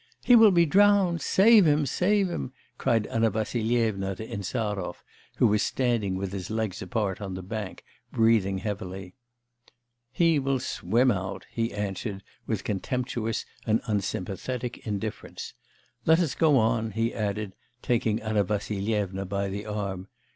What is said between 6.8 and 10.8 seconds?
apart on the bank, breathing heavily. 'He will